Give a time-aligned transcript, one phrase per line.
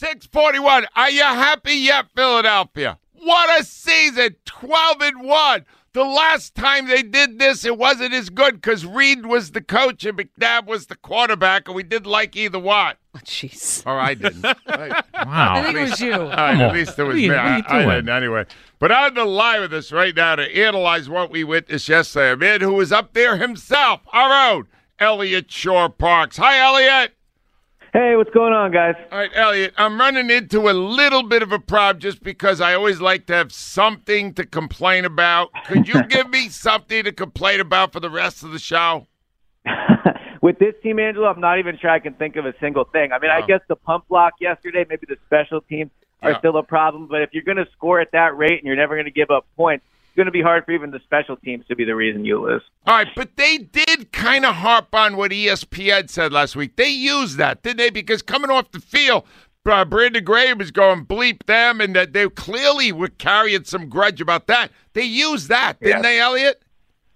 [0.00, 0.86] 641.
[0.96, 2.98] Are you happy yet, Philadelphia?
[3.12, 4.36] What a season!
[4.46, 5.66] 12 and 1.
[5.92, 10.06] The last time they did this, it wasn't as good because Reed was the coach
[10.06, 12.94] and McNabb was the quarterback, and we didn't like either one.
[13.14, 13.84] Oh, jeez.
[13.86, 14.42] Or I didn't.
[15.26, 15.56] Wow.
[15.56, 16.14] I think it was you.
[16.14, 17.36] All right, at least it was What are you- me.
[17.36, 17.88] what are I, you I doing?
[17.96, 18.46] didn't anyway.
[18.78, 22.36] But on the line with us right now to analyze what we witnessed yesterday, a
[22.38, 24.66] man who was up there himself, our own
[24.98, 26.38] Eliot Shorr Parks.
[26.38, 27.12] Hi, Eliot.
[27.92, 28.94] Hey, what's going on, guys?
[29.10, 32.74] All right, Eliot, I'm running into a little bit of a problem just because I
[32.74, 35.50] always like to have something to complain about.
[35.64, 39.08] Could you give me something to complain about for the rest of the show?
[40.42, 43.10] With this team, Angelo, I'm not even sure I can think of a single thing.
[43.12, 45.90] I mean, I guess the punt block yesterday, maybe the special teams
[46.22, 46.38] are Yeah.
[46.38, 47.08] still a problem.
[47.08, 49.30] But if you're going to score at that rate and you're never going to give
[49.30, 49.84] up points,
[50.16, 52.62] going to be hard for even the special teams to be the reason you lose.
[52.86, 56.76] All right, but they did kind of harp on what ESPN said last week.
[56.76, 57.90] They used that, didn't they?
[57.90, 59.24] Because coming off the field,
[59.66, 64.20] uh, Brandon Graham was going bleep them, and that they clearly were carrying some grudge
[64.20, 64.70] about that.
[64.94, 66.02] They used that, didn't Yeah.
[66.02, 66.62] they, Eliot?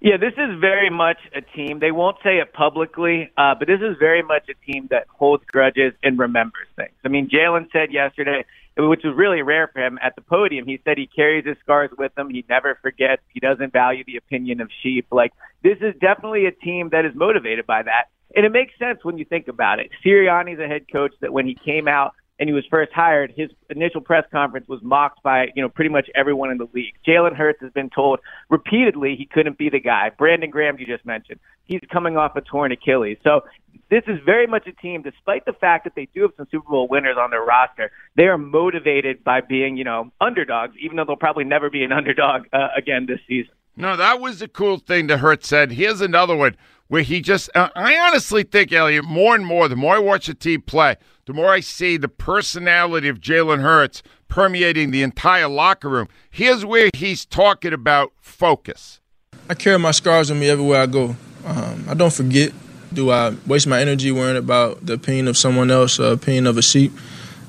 [0.01, 1.79] Yeah, this is very much a team.
[1.79, 5.43] They won't say it publicly, uh, but this is very much a team that holds
[5.47, 6.93] grudges and remembers things.
[7.07, 8.45] I mean, Jalen said yesterday,
[8.77, 11.91] which was really rare for him at the podium, he said he carries his scars
[11.97, 12.31] with him.
[12.31, 13.23] He never forgets.
[13.33, 15.07] He doesn't value the opinion of sheep.
[15.13, 18.07] Like, this is definitely a team that is motivated by that.
[18.35, 19.91] And it makes sense when you think about it.
[20.05, 23.51] Sirianni's a head coach that when he came out and he was first hired, his
[23.71, 26.95] initial press conference was mocked by, you know, pretty much everyone in the league.
[27.07, 30.11] Jalen Hurts has been told repeatedly he couldn't be the guy.
[30.17, 33.19] Brandon Graham, you just mentioned, he's coming off a torn Achilles.
[33.23, 33.43] So
[33.89, 36.69] this is very much a team, despite the fact that they do have some Super
[36.69, 41.05] Bowl winners on their roster, they are motivated by being, you know, underdogs, even though
[41.05, 43.53] they'll probably never be an underdog uh, again this season.
[43.77, 45.73] No, that was a cool thing that Hurts said.
[45.73, 46.57] Here's another one
[46.89, 50.27] where he just, uh, I honestly think, Eliot, more and more, the more I watch
[50.27, 50.97] the team play,
[51.27, 56.09] the more I see the personality of Jalen Hurts permeating the entire locker room.
[56.31, 59.01] Here's where he's talking about focus.
[59.49, 61.17] I carry my scars with me everywhere I go.
[61.45, 62.53] Um, I don't forget.
[62.93, 66.57] Do I waste my energy worrying about the opinion of someone else, or opinion of
[66.57, 66.93] a sheep?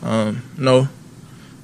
[0.02, 0.88] Um, no.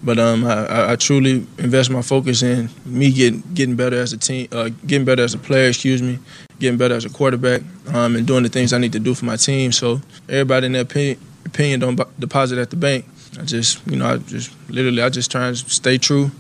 [0.04, 4.18] But um, I, I- truly invest my focus in me getting getting better as a
[4.18, 5.68] team, uh, getting better as a player.
[5.70, 6.18] Excuse me,
[6.60, 7.62] getting better as a quarterback,
[7.94, 9.72] um, and doing the things I need to do for my team.
[9.72, 13.06] So everybody in their opinion, opinion don't deposit at the bank.
[13.40, 16.32] I just, you know, I just literally, I just try and stay true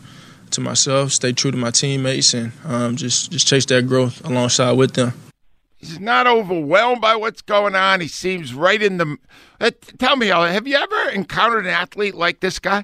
[0.51, 4.73] to myself, stay true to my teammates, and um, just just chase that growth alongside
[4.73, 5.13] with them.
[5.77, 8.01] He's not overwhelmed by what's going on.
[8.01, 9.17] He seems right in the.
[9.59, 12.83] Uh, tell me, have you ever encountered an athlete like this guy?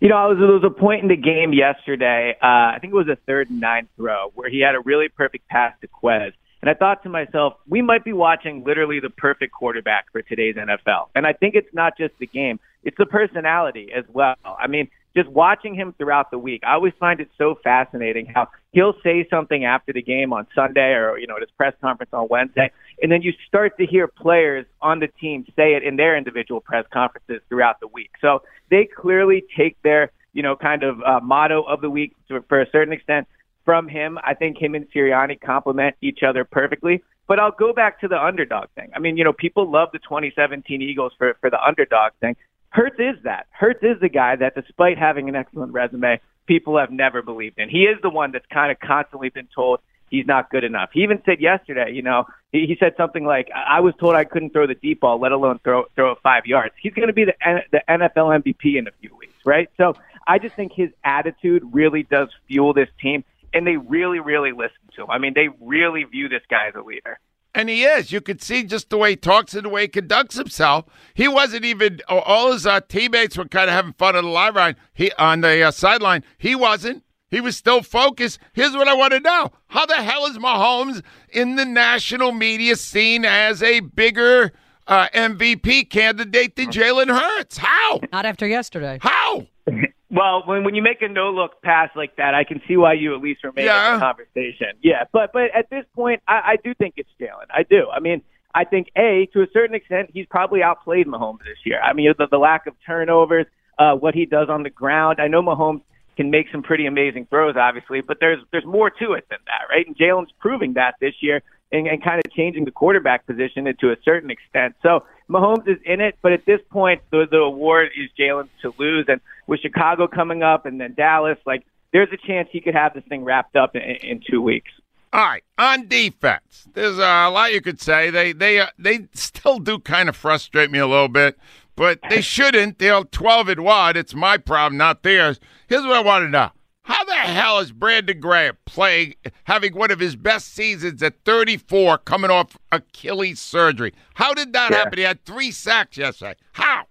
[0.00, 2.36] You know, I was, there was a point in the game yesterday.
[2.42, 5.08] Uh, I think it was a third and nine throw where he had a really
[5.08, 6.32] perfect pass to Quez.
[6.60, 10.56] And I thought to myself, we might be watching literally the perfect quarterback for today's
[10.56, 11.08] NFL.
[11.14, 14.36] And I think it's not just the game, it's the personality as well.
[14.44, 18.48] I mean, just watching him throughout the week, I always find it so fascinating how
[18.72, 22.10] he'll say something after the game on Sunday or, you know, at his press conference
[22.12, 22.70] on Wednesday.
[23.00, 26.60] And then you start to hear players on the team say it in their individual
[26.60, 28.10] press conferences throughout the week.
[28.20, 32.42] So they clearly take their, you know, kind of uh, motto of the week to,
[32.48, 33.28] for a certain extent
[33.64, 34.18] from him.
[34.24, 37.02] I think him and Sirianni complement each other perfectly.
[37.26, 38.90] But I'll go back to the underdog thing.
[38.94, 42.36] I mean, you know, people love the 2017 Eagles for, for the underdog thing.
[42.74, 43.46] Hurts is that.
[43.52, 47.68] Hurts is the guy that, despite having an excellent resume, people have never believed in.
[47.68, 49.78] He is the one that's kind of constantly been told
[50.10, 50.90] he's not good enough.
[50.92, 54.24] He even said yesterday, you know, he, he said something like, "I was told I
[54.24, 57.14] couldn't throw the deep ball, let alone throw throw it five yards." He's going to
[57.14, 57.34] be the
[57.70, 59.70] the NFL MVP in a few weeks, right?
[59.76, 59.94] So
[60.26, 63.22] I just think his attitude really does fuel this team,
[63.52, 65.10] and they really, really listen to him.
[65.10, 67.20] I mean, they really view this guy as a leader.
[67.54, 68.10] And he is.
[68.10, 70.86] You could see just the way he talks and the way he conducts himself.
[71.14, 72.00] He wasn't even.
[72.08, 74.76] All his uh, teammates were kind of having fun on the line line.
[74.92, 76.24] He on the uh, sideline.
[76.36, 77.04] He wasn't.
[77.30, 78.38] He was still focused.
[78.52, 82.76] Here's what I want to know: How the hell is Mahomes in the national media
[82.76, 84.52] seen as a bigger
[84.86, 87.58] uh, MVP candidate than Jalen Hurts?
[87.58, 88.00] How?
[88.12, 88.98] Not after yesterday.
[89.00, 89.46] How?
[90.14, 92.92] Well, when when you make a no look pass like that, I can see why
[92.92, 93.94] you at least remain Yeah.
[93.94, 94.68] in the conversation.
[94.82, 97.46] Yeah, but but at this point, I, I do think it's Jalen.
[97.50, 97.88] I do.
[97.92, 98.22] I mean,
[98.54, 101.80] I think a to a certain extent, he's probably outplayed Mahomes this year.
[101.82, 103.46] I mean, the, the lack of turnovers,
[103.78, 105.18] uh, what he does on the ground.
[105.20, 105.82] I know Mahomes
[106.16, 109.66] can make some pretty amazing throws, obviously, but there's there's more to it than that,
[109.68, 109.84] right?
[109.84, 111.42] And Jalen's proving that this year
[111.74, 114.76] and, and kind of changing the quarterback position to a certain extent.
[114.82, 118.72] So Mahomes is in it, but at this point, the the award is Jalen's to
[118.78, 119.06] lose.
[119.08, 122.94] And with Chicago coming up and then Dallas, like there's a chance he could have
[122.94, 124.70] this thing wrapped up in, in two weeks.
[125.12, 128.10] All right, on defense, there's a lot you could say.
[128.10, 131.38] They they uh, they still do kind of frustrate me a little bit,
[131.76, 132.78] but they shouldn't.
[132.78, 133.96] They're 12 and one.
[133.96, 135.40] It's my problem, not theirs.
[135.68, 136.50] Here's what I want to know:
[136.84, 139.14] How the hell is Brandon Graham playing,
[139.44, 143.94] having one of his best seasons at 34, coming off Achilles surgery?
[144.14, 144.76] How did that Yeah.
[144.78, 144.98] happen?
[144.98, 146.34] He had three sacks yesterday.
[146.52, 146.84] How?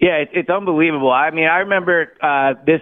[0.00, 1.12] Yeah, it's, it's unbelievable.
[1.12, 2.80] I mean, I remember uh, this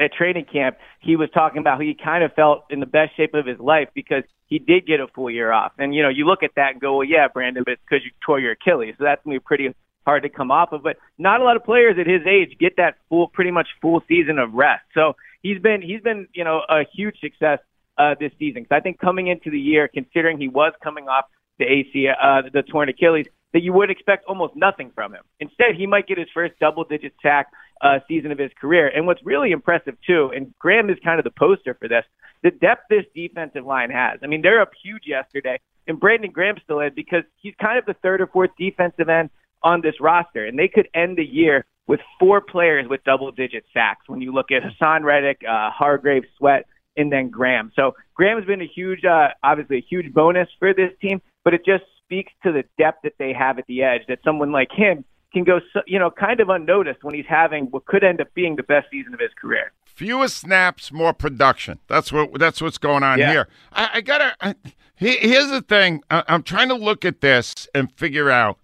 [0.00, 0.76] at training camp.
[1.00, 3.88] He was talking about he kind of felt in the best shape of his life
[3.94, 5.72] because he did get a full year off.
[5.78, 8.04] And you know, you look at that and go, "Well, yeah, Brandon, but it's because
[8.04, 9.74] you tore your Achilles, so that's gonna be pretty
[10.06, 12.76] hard to come off of." But not a lot of players at his age get
[12.76, 14.82] that full, pretty much full season of rest.
[14.94, 17.58] So he's been he's been you know a huge success
[17.98, 18.66] uh, this season.
[18.68, 21.24] So I think coming into the year, considering he was coming off
[21.58, 25.22] the AC, uh, the torn Achilles, that you would expect almost nothing from him.
[25.40, 27.48] Instead, he might get his first double-digit sack
[27.80, 28.88] uh, season of his career.
[28.88, 32.04] And what's really impressive too, and Graham is kind of the poster for this,
[32.42, 34.20] the depth this defensive line has.
[34.22, 37.86] I mean, they're up huge yesterday, and Brandon Graham's still in because he's kind of
[37.86, 39.30] the third or fourth defensive end
[39.62, 44.02] on this roster, and they could end the year with four players with double-digit sacks.
[44.08, 47.72] When you look at Haason Reddick, uh, Hargrave, Sweat, and then Graham.
[47.74, 51.64] So Graham's been a huge, uh, obviously a huge bonus for this team, but it
[51.64, 54.02] just speaks to the depth that they have at the edge.
[54.08, 57.84] That someone like him can go, you know, kind of unnoticed when he's having what
[57.86, 59.72] could end up being the best season of his career.
[59.84, 61.78] Fewer snaps, more production.
[61.88, 63.30] That's what that's what's going on Yeah.
[63.32, 63.48] here.
[63.72, 64.34] I, I gotta.
[64.40, 64.54] I,
[64.96, 66.02] he- here's the thing.
[66.10, 68.58] I, I'm trying to look at this and figure out: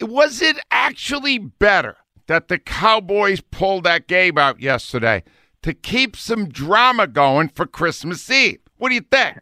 [0.00, 5.22] was it actually better that the Cowboys pulled that game out yesterday
[5.62, 8.60] to keep some drama going for Christmas Eve?
[8.76, 9.38] What do you think?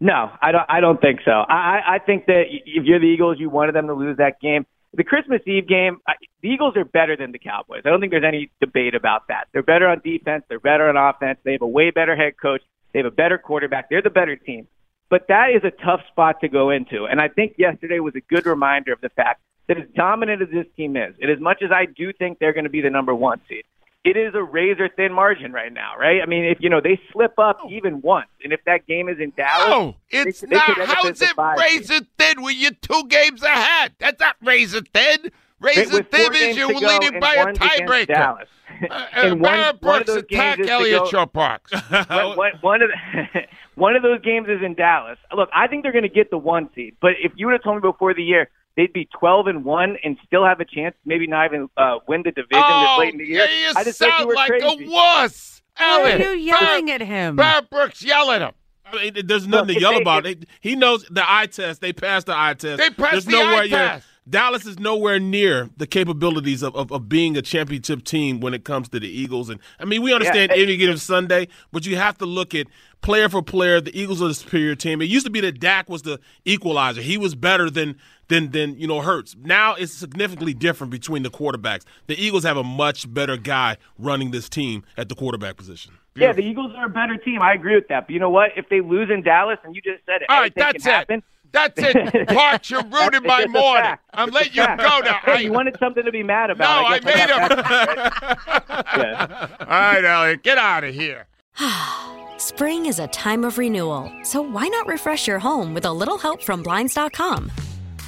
[0.00, 0.64] No, I don't.
[0.68, 1.30] I don't think so.
[1.30, 4.64] I, I think that if you're the Eagles, you wanted them to lose that game.
[4.94, 5.98] The Christmas Eve game,
[6.42, 7.82] the Eagles are better than the Cowboys.
[7.84, 9.48] I don't think there's any debate about that.
[9.52, 10.44] They're better on defense.
[10.48, 11.38] They're better on offense.
[11.44, 12.62] They have a way better head coach.
[12.92, 13.88] They have a better quarterback.
[13.88, 14.66] They're the better team.
[15.10, 17.04] But that is a tough spot to go into.
[17.04, 20.48] And I think yesterday was a good reminder of the fact that as dominant as
[20.50, 22.90] this team is, and as much as I do think they're going to be the
[22.90, 23.64] number one seed,
[24.04, 26.20] it is a razor thin margin right now, right?
[26.22, 29.18] I mean, if you know they slip up even once, and if that game is
[29.20, 30.66] in Dallas, No, it's they- they not.
[30.66, 33.92] could end up How is it razor thin when you're two games ahead?
[33.98, 35.30] That's not razor thin.
[35.60, 38.06] Razor thin is you're leading by a tiebreaker.
[38.08, 38.48] Dallas.
[38.82, 41.70] Uh, uh, And one- one of Brooks those attack games is to go- Shorr Parks.
[42.08, 43.40] one, one, one of the,
[43.74, 45.18] one of those games is in Dallas.
[45.36, 46.96] Look, I think they're going to get the one seed.
[47.02, 48.48] But if you would have told me before the year
[48.80, 52.22] they'd be twelve and one and still have a chance, maybe not even uh, win
[52.24, 54.28] the division oh, this late in the year, yeah, you I just think you sound
[54.28, 54.84] were like crazy.
[54.86, 55.62] a wuss.
[55.76, 57.36] Why are Eliot, you yelling at him?
[57.36, 58.52] Barrett Brooks, yell at him.
[58.84, 60.26] I mean, there's nothing Look, to yell they- about.
[60.26, 61.80] if- They- he knows the eye test.
[61.80, 62.78] They passed the eye test.
[62.78, 64.06] They passed There's the nowhere eye you're- test.
[64.28, 68.64] Dallas is nowhere near the capabilities of, of, of being a championship team when it
[68.64, 69.48] comes to the Eagles.
[69.48, 70.62] And I mean, we understand Yeah.
[70.62, 72.66] any given Sunday, but you have to look at
[73.00, 73.80] player for player.
[73.80, 75.00] The Eagles are the superior team.
[75.02, 77.00] It used to be that Dak was the equalizer.
[77.00, 77.96] He was better than
[78.28, 79.34] than than you know Hurts.
[79.40, 81.82] Now it's significantly different between the quarterbacks.
[82.06, 85.94] The Eagles have a much better guy running this team at the quarterback position.
[86.14, 87.40] Yeah, the Eagles are a better team.
[87.40, 88.06] I agree with that.
[88.06, 88.50] But you know what?
[88.56, 90.94] If they lose in Dallas, and you just said it, All right, that's can it.
[90.94, 91.22] happen.
[91.52, 92.28] That's it.
[92.28, 93.82] Parks, you're ruining my morning.
[93.82, 94.04] fact.
[94.14, 94.80] I'm letting you fact.
[94.80, 95.18] go now.
[95.24, 96.82] Hey, you wanted something to be mad about.
[96.82, 97.06] no, about.
[97.06, 98.80] I made him.
[99.00, 99.48] Yeah.
[99.60, 101.26] All right, Eliot, get out of here.
[102.38, 106.18] Spring is a time of renewal, so why not refresh your home with a little
[106.18, 107.50] help from Blinds.com?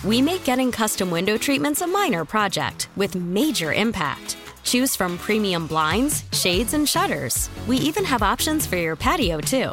[0.04, 4.36] We make getting custom window treatments a minor project with major impact.
[4.64, 7.50] Choose from premium blinds, shades, and shutters.
[7.66, 9.72] We even have options for your patio, too.